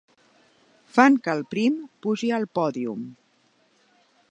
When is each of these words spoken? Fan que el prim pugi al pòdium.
Fan 0.95 1.19
que 1.27 1.35
el 1.39 1.43
prim 1.51 1.77
pugi 2.05 2.33
al 2.39 2.49
pòdium. 2.61 3.07